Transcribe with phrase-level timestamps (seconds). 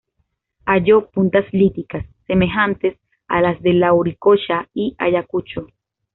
[0.65, 5.67] Halló puntas líticas, semejantes a las de Lauricocha y Ayacucho.